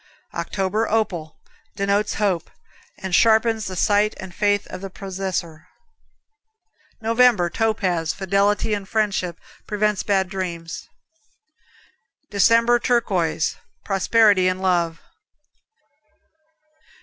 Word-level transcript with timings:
October, 0.33 0.89
Opal 0.89 1.37
Denotes 1.75 2.15
hope, 2.15 2.49
and 2.97 3.13
sharpens 3.13 3.67
the 3.67 3.75
sight 3.75 4.15
and 4.19 4.33
faith 4.33 4.65
of 4.71 4.81
the 4.81 4.89
possessor. 4.89 5.67
November, 7.01 7.51
Topaz 7.51 8.11
Fidelity 8.11 8.73
and 8.73 8.89
friendship. 8.89 9.39
Prevents 9.67 10.01
bad 10.01 10.27
dreams. 10.27 10.89
December, 12.31 12.79
Turquoise 12.79 13.57
Prosperity 13.83 14.47
in 14.47 14.57
love. 14.57 15.01